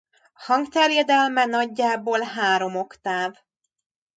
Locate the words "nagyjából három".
1.45-2.75